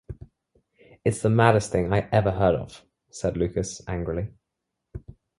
"It's 1.05 1.21
the 1.21 1.29
maddest 1.29 1.71
thing 1.71 1.93
I 1.93 2.09
ever 2.11 2.31
heard 2.31 2.55
of," 2.55 2.83
said 3.11 3.37
Lucas 3.37 3.83
angrily. 3.87 4.29